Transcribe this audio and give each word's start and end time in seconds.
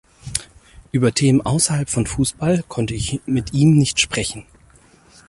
Über 0.91 1.13
Themen 1.13 1.43
außerhalb 1.45 1.87
von 1.87 2.07
Fußball 2.07 2.63
konnte 2.67 2.95
ich 2.95 3.21
mit 3.27 3.53
ihm 3.53 3.77
nicht 3.77 3.99
sprechen. 3.99 4.47